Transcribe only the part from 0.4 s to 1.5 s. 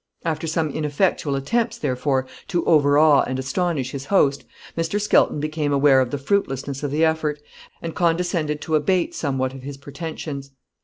some ineffectual